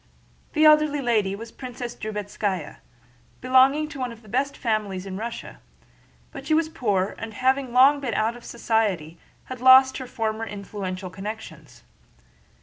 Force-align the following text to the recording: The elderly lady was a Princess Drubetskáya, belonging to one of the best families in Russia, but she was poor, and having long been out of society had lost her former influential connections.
The 0.53 0.65
elderly 0.65 0.99
lady 0.99 1.35
was 1.35 1.51
a 1.51 1.53
Princess 1.53 1.93
Drubetskáya, 1.93 2.77
belonging 3.39 3.87
to 3.89 3.99
one 3.99 4.11
of 4.11 4.23
the 4.23 4.27
best 4.29 4.57
families 4.57 5.05
in 5.05 5.15
Russia, 5.15 5.59
but 6.31 6.47
she 6.47 6.55
was 6.55 6.69
poor, 6.69 7.13
and 7.19 7.35
having 7.35 7.71
long 7.71 7.99
been 7.99 8.15
out 8.15 8.35
of 8.35 8.43
society 8.43 9.19
had 9.43 9.61
lost 9.61 9.99
her 9.99 10.07
former 10.07 10.43
influential 10.47 11.11
connections. 11.11 11.83